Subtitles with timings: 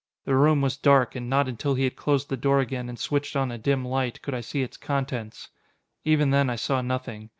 [0.25, 3.35] The room was dark, and not until he had closed the door again and switched
[3.35, 5.49] on a dim light, could I see its contents.
[6.03, 7.29] Even then I saw nothing.